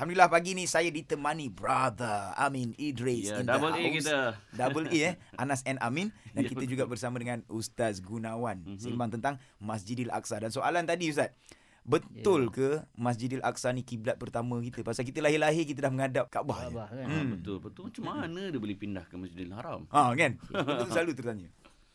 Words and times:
Alhamdulillah 0.00 0.32
pagi 0.32 0.56
ni 0.56 0.64
saya 0.64 0.88
ditemani 0.88 1.52
brother 1.52 2.32
Amin 2.32 2.72
Idris 2.80 3.28
Ya, 3.28 3.36
in 3.36 3.44
the 3.44 3.52
double 3.52 3.68
A 3.68 3.76
house. 3.76 3.92
kita. 3.92 4.18
Double 4.50 4.86
A 4.88 4.96
eh. 4.96 5.14
Anas 5.44 5.60
and 5.62 5.76
Amin 5.78 6.08
dan 6.32 6.40
Ya, 6.40 6.48
kita 6.48 6.64
betul. 6.64 6.72
juga 6.72 6.84
bersama 6.88 7.20
dengan 7.20 7.44
Ustaz 7.52 8.00
Gunawan 8.00 8.64
Mhm. 8.64 8.80
sembang 8.80 9.12
tentang 9.12 9.36
Masjidil 9.60 10.08
Aqsa 10.08 10.40
dan 10.40 10.48
soalan 10.48 10.88
tadi 10.88 11.12
Ustaz 11.12 11.36
Betul 11.84 12.48
Ya. 12.48 12.48
ke 12.48 12.68
Masjidil 12.94 13.44
Aqsa 13.44 13.72
ni 13.72 13.84
kiblat 13.84 14.16
pertama 14.16 14.56
kita? 14.60 14.80
Pasal 14.80 15.04
kita 15.04 15.20
lahir-lahir 15.20 15.68
kita 15.68 15.84
dah 15.84 15.92
menghadap 15.92 16.32
Kaabah. 16.32 16.58
je. 16.58 16.64
Kaabah 16.70 16.88
kan. 16.90 17.04
Hmm. 17.04 17.16
Hmm. 17.18 17.30
Betul, 17.36 17.56
betul. 17.58 17.82
Macam 17.84 18.04
mana 18.06 18.40
dia 18.46 18.56
boleh 18.58 18.76
pindah 18.78 19.04
ke 19.04 19.14
Masjidil 19.16 19.52
Haram? 19.52 19.84
Ha 19.86 20.12
kan? 20.14 20.32
Itu 20.40 20.84
selalu 20.88 21.12
tertanya. 21.12 21.48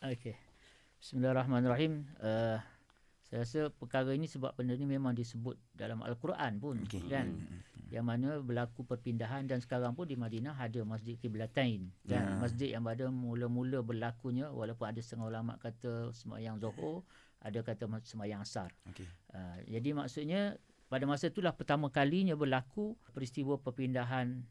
Okey. 0.03 0.37
Bismillahirrahmanirrahim. 0.99 2.05
Uh, 2.17 2.61
saya 3.23 3.41
rasa 3.41 3.59
perkara 3.71 4.09
ini 4.11 4.25
sebab 4.25 4.53
benda 4.53 4.73
ni 4.73 4.85
memang 4.85 5.13
disebut 5.13 5.57
dalam 5.71 6.01
Al-Quran 6.01 6.61
pun 6.61 6.77
Okey. 6.81 7.01
kan. 7.05 7.33
Hmm. 7.33 7.65
Yang 7.95 8.05
mana 8.11 8.29
berlaku 8.43 8.83
perpindahan 8.83 9.47
dan 9.47 9.63
sekarang 9.63 9.95
pun 9.95 10.03
di 10.03 10.19
Madinah 10.19 10.59
ada 10.59 10.83
Masjid 10.83 11.15
Qiblatain 11.15 11.95
kan. 12.03 12.35
Ya. 12.35 12.35
Masjid 12.35 12.75
yang 12.75 12.83
pada 12.83 13.07
mula-mula 13.07 13.79
berlakunya 13.79 14.51
walaupun 14.51 14.91
ada 14.91 14.99
setengah 14.99 15.31
ulama 15.31 15.55
kata 15.55 16.11
sembahyang 16.11 16.59
Zuhur, 16.59 17.07
ada 17.39 17.63
kata 17.63 17.87
sembahyang 18.03 18.43
Asar. 18.43 18.75
Okey. 18.91 19.07
Uh, 19.31 19.57
jadi 19.71 19.95
maksudnya 19.95 20.59
pada 20.91 21.07
masa 21.07 21.31
itulah 21.31 21.55
pertama 21.55 21.87
kalinya 21.87 22.35
berlaku 22.35 22.99
peristiwa 23.15 23.55
perpindahan 23.63 24.43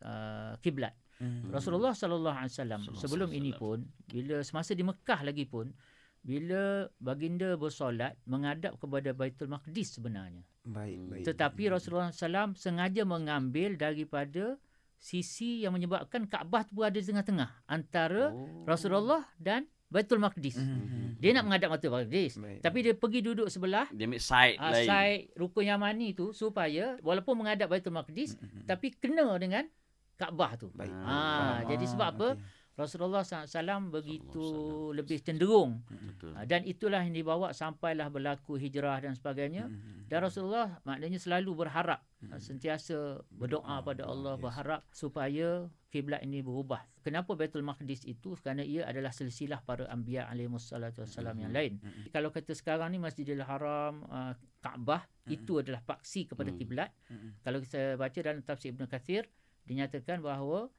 uh, 0.00 0.56
kiblat. 0.64 0.96
Hmm. 1.20 1.50
Rasulullah 1.50 1.92
sallallahu 1.92 2.36
alaihi 2.40 2.54
wasallam 2.54 2.82
sebelum 2.94 3.30
ini 3.34 3.50
pun 3.52 3.82
bila 4.06 4.40
semasa 4.40 4.72
di 4.72 4.86
Mekah 4.86 5.26
lagi 5.26 5.44
pun 5.44 5.68
bila 6.20 6.86
baginda 6.98 7.54
bersolat 7.54 8.18
menghadap 8.24 8.76
kepada 8.76 9.10
Baitul 9.10 9.48
Maqdis 9.48 9.96
sebenarnya. 9.96 10.42
Baik, 10.62 10.98
baik. 11.08 11.24
Tetapi 11.24 11.72
Rasulullah 11.72 12.10
SAW 12.10 12.52
sengaja 12.52 13.02
mengambil 13.02 13.74
daripada 13.74 14.60
sisi 14.98 15.62
yang 15.62 15.72
menyebabkan 15.72 16.26
Kaabah 16.26 16.66
tu 16.66 16.74
berada 16.74 16.98
di 16.98 17.06
tengah-tengah 17.06 17.48
antara 17.64 18.34
Oh. 18.34 18.66
Rasulullah 18.66 19.24
dan 19.38 19.64
Baitul 19.88 20.20
Maqdis. 20.20 20.60
Hmm. 20.60 21.16
Dia 21.16 21.32
nak 21.32 21.48
menghadap 21.48 21.72
Baitul 21.72 21.96
Maqdis. 21.96 22.36
Baik. 22.36 22.60
Tapi 22.60 22.78
dia 22.84 22.92
pergi 22.92 23.20
duduk 23.24 23.48
sebelah 23.48 23.88
Dia 23.88 24.04
ambil 24.04 24.20
side 24.20 24.56
uh, 24.60 24.68
lain. 24.76 24.84
side 24.84 25.22
rukun 25.32 25.64
Yamani 25.64 26.12
tu 26.12 26.36
supaya 26.36 27.00
walaupun 27.00 27.40
menghadap 27.40 27.72
Baitul 27.72 27.96
Maqdis 27.96 28.36
tapi 28.68 28.92
kena 28.92 29.32
dengan 29.40 29.64
Kaabah 30.18 30.58
tu. 30.58 30.68
Baik. 30.74 30.90
Ah, 30.92 31.62
Faham. 31.62 31.70
jadi 31.72 31.84
sebab 31.88 32.08
apa? 32.10 32.28
okey. 32.34 32.42
Rasulullah 32.78 33.26
SAW 33.26 33.90
begitu 33.90 34.44
lebih 34.94 35.18
cenderung 35.18 35.82
Betul. 35.84 36.30
Ah, 36.32 36.46
dan 36.46 36.62
itulah 36.62 37.02
yang 37.02 37.10
dibawa 37.12 37.50
sampailah 37.50 38.06
berlaku 38.06 38.54
hijrah 38.54 39.02
dan 39.02 39.12
sebagainya 39.12 39.66
Hmm. 39.66 40.06
dan 40.06 40.22
Rasulullah 40.22 40.78
maknanya 40.82 41.18
selalu 41.18 41.58
berharap 41.58 42.00
Hmm. 42.18 42.30
ah, 42.30 42.38
sentiasa 42.38 43.18
berdoa 43.28 43.82
pada 43.82 44.06
Allah 44.06 44.34
yes. 44.34 44.42
berharap 44.42 44.80
supaya 44.88 45.48
kiblat 45.88 46.22
ini 46.22 46.38
berubah 46.38 46.86
kenapa 47.00 47.34
Baitul 47.34 47.62
Maqdis 47.62 48.04
itu 48.04 48.36
kerana 48.36 48.62
ia 48.62 48.84
adalah 48.84 49.10
silsilah 49.10 49.58
para 49.60 49.88
anbiya 49.88 50.26
alaihi 50.26 50.46
wassalatu 50.46 51.02
wassalam 51.02 51.34
yang 51.36 51.50
lain 51.50 51.82
Hmm. 51.82 52.06
kalau 52.08 52.30
kata 52.30 52.54
sekarang 52.54 52.90
ni 52.90 52.98
Masjidil 52.98 53.42
Haram 53.42 54.06
ah, 54.06 54.32
Kaabah 54.58 55.02
itu 55.26 55.58
adalah 55.58 55.82
paksi 55.82 56.26
kepada 56.26 56.50
Hmm. 56.50 56.58
kiblat 56.58 56.90
Hmm. 57.06 57.34
kalau 57.42 57.58
kita 57.58 57.94
baca 57.94 58.18
dalam 58.18 58.38
tafsir 58.40 58.70
Ibn 58.70 58.86
Kathir 58.86 59.26
dinyatakan 59.64 60.18
bahawa 60.20 60.70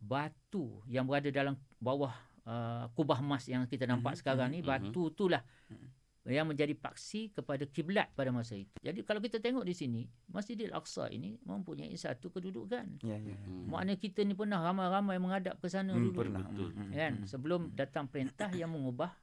batu 0.00 0.80
yang 0.88 1.04
berada 1.04 1.28
dalam 1.28 1.54
bawah 1.76 2.12
uh, 2.44 2.88
kubah 2.92 3.20
emas 3.20 3.44
yang 3.46 3.62
kita 3.64 3.84
nampak 3.84 4.16
Mhm, 4.16 4.20
sekarang 4.20 4.48
ni 4.48 4.60
mhm, 4.60 4.66
batu 4.66 5.02
itulah 5.08 5.44
Mhm. 5.68 5.88
yang 6.28 6.44
menjadi 6.44 6.76
paksi 6.76 7.32
kepada 7.32 7.64
kiblat 7.64 8.12
pada 8.12 8.28
masa 8.28 8.52
itu. 8.52 8.68
Jadi 8.78 9.00
kalau 9.02 9.20
kita 9.20 9.40
tengok 9.40 9.64
di 9.64 9.72
sini 9.72 10.02
Masjidil 10.28 10.68
Aqsa 10.70 11.08
ini 11.08 11.40
mempunyai 11.40 11.96
satu 11.96 12.28
kedudukan. 12.28 13.00
Ya, 13.00 13.16
ya. 13.16 13.36
Hmm. 13.40 13.68
Maknanya 13.68 13.96
kita 13.96 14.20
ni 14.22 14.32
pernah 14.32 14.60
ramai-ramai 14.60 15.16
menghadap 15.16 15.56
ke 15.56 15.66
sana 15.66 15.92
Hmm, 15.92 16.12
dulu. 16.12 16.20
pernah. 16.20 16.44
Betul. 16.44 16.70
Hmm, 16.72 16.92
Kan 16.92 17.12
hmm, 17.14 17.26
sebelum 17.26 17.60
datang 17.72 18.04
perintah 18.04 18.52
yang 18.52 18.68
mengubah 18.68 19.16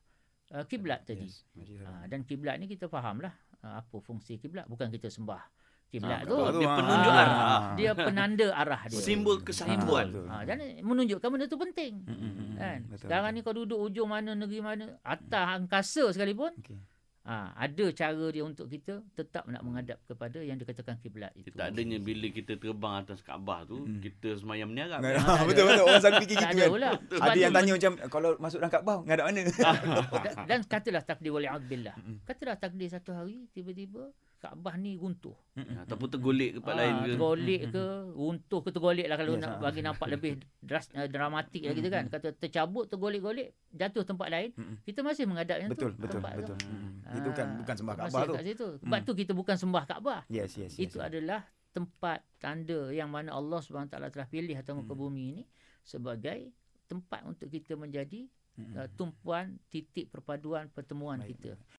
uh, 0.52 0.66
kiblat 0.66 1.06
tadi. 1.06 1.30
Yes. 1.30 1.46
Ha, 1.54 1.62
Haram. 1.86 2.10
dan 2.10 2.20
kiblat 2.24 2.58
ni 2.58 2.66
kita 2.66 2.86
fahamlah 2.86 3.34
uh, 3.62 3.78
apa 3.78 3.98
fungsi 4.00 4.38
kiblat 4.38 4.66
bukan 4.66 4.90
kita 4.90 5.08
sembah 5.08 5.42
kiblat 5.90 6.20
Ah, 6.20 6.24
tu. 6.24 6.36
betul. 6.36 6.52
Dia 6.54 6.68
Ah, 6.68 6.76
penunjuk 6.76 7.10
ah, 7.10 7.18
arah. 7.18 7.38
ah. 7.40 7.62
Dia 7.74 7.92
penanda 7.94 8.48
arah 8.52 8.82
dia. 8.86 9.00
Simbol 9.00 9.38
kesatuan. 9.40 10.06
betul. 10.10 10.26
Ha, 10.26 10.44
dan 10.44 10.58
menunjukkan 10.82 11.28
benda 11.28 11.46
tu 11.46 11.58
penting. 11.58 11.94
Hmm, 12.04 12.54
Kan? 12.54 12.80
betul, 12.86 13.00
Sekarang 13.02 13.30
betul. 13.30 13.38
ni 13.38 13.48
kau 13.48 13.56
duduk 13.56 13.80
ujung 13.82 14.10
mana 14.10 14.32
negeri 14.34 14.60
mana, 14.60 14.86
atas 15.02 15.44
angkasa 15.54 16.04
sekalipun, 16.10 16.52
Okey. 16.56 16.76
ha, 17.24 17.52
ada 17.54 17.86
cara 17.92 18.26
dia 18.28 18.42
untuk 18.42 18.68
kita 18.68 19.00
tetap 19.14 19.46
nak 19.46 19.62
menghadap 19.62 20.00
kepada 20.04 20.40
yang 20.40 20.56
dikatakan 20.56 20.98
kiblat 20.98 21.32
itu. 21.34 21.52
Tak 21.52 21.72
adanya 21.72 21.98
bila 21.98 22.28
kita 22.30 22.56
terbang 22.56 22.94
atas 22.98 23.20
Kaabah 23.22 23.64
tu, 23.64 23.78
Hmm. 23.80 24.00
kita 24.00 24.36
semayang 24.36 24.68
meniarap. 24.68 25.00
Nah, 25.00 25.12
ada. 25.14 25.24
betul 25.48 25.64
betul 25.66 25.84
orang 25.86 26.02
selalu 26.02 26.20
fikir 26.22 26.36
gitu 26.36 26.46
ada 26.46 26.58
kan. 26.58 26.70
pula. 26.70 26.90
Ada 27.18 27.38
yang 27.38 27.52
tu- 27.52 27.58
tanya 27.58 27.72
macam 27.74 27.92
kalau 28.10 28.30
masuk 28.38 28.58
dalam 28.58 28.72
Kaabah 28.74 28.98
ngadap 29.04 29.26
mana? 29.26 29.42
dan, 30.26 30.34
dan 30.46 30.60
katalah 30.66 31.02
takdir 31.02 31.32
wali'adbillah. 31.32 31.96
Mm-mm. 31.96 32.18
Katalah 32.24 32.56
takdir 32.56 32.88
satu 32.88 33.12
hari 33.14 33.48
tiba-tiba 33.50 34.12
Kaabah 34.48 34.76
ni 34.76 34.96
runtuh. 34.96 35.36
Ataupun 35.58 36.08
tergolek 36.08 36.50
ke 36.50 36.58
tempat 36.58 36.76
lain 36.76 36.94
ke. 36.96 37.08
Tergolek 37.10 37.62
ke, 37.68 37.86
runtuh 38.10 38.60
ke 38.62 38.70
tergolek 38.70 39.06
lah 39.06 39.16
kalau 39.16 39.34
Yes, 39.34 39.42
nak 39.42 39.52
ah. 39.52 39.60
bagi 39.60 39.82
nampak 39.82 40.08
lebih 40.08 40.32
dras, 40.58 40.88
uh, 40.94 41.04
dramatik 41.06 41.62
lah 41.62 41.74
kita 41.74 41.90
kan. 41.90 42.04
Kata 42.08 42.28
tercabut, 42.32 42.88
tergolek-golek, 42.88 43.48
jatuh 43.70 44.04
tempat 44.04 44.28
lain. 44.30 44.50
Kita 44.82 45.00
masih 45.02 45.24
menghadap 45.26 45.58
yang 45.58 45.70
Betul 45.70 45.92
tu. 45.92 46.00
betul 46.00 46.18
tempat 46.18 46.32
tu. 46.32 46.40
betul. 46.40 46.58
Hmm. 46.64 47.18
Itu 47.18 47.30
kan 47.34 47.48
bukan 47.58 47.76
sembah 47.76 47.94
masih 47.94 48.08
Kaabah 48.08 48.24
tu. 48.24 48.34
kat 48.34 48.44
situ. 48.46 48.68
Sebab 48.80 49.00
tu 49.04 49.12
kita 49.14 49.32
bukan 49.34 49.56
sembah 49.58 49.84
Kaabah. 49.86 50.20
Yes 50.28 50.52
yes 50.56 50.74
yes. 50.74 50.88
Itu 50.88 50.98
adalah 50.98 51.44
tempat 51.70 52.24
tanda 52.38 52.90
yang 52.90 53.06
mana 53.08 53.32
Allah 53.32 53.60
SWT 53.60 53.92
telah 53.92 54.26
pilih 54.26 54.56
atas 54.56 54.72
muka 54.72 54.90
Hmm. 54.90 55.02
bumi 55.04 55.24
ini 55.32 55.44
sebagai 55.82 56.50
tempat 56.86 57.22
untuk 57.24 57.48
kita 57.48 57.76
menjadi 57.76 58.26
Hmm. 58.54 58.74
uh, 58.74 58.90
tumpuan 58.92 59.62
titik 59.68 60.10
perpaduan 60.10 60.66
pertemuan 60.68 61.22
Baik. 61.22 61.38
kita. 61.38 61.52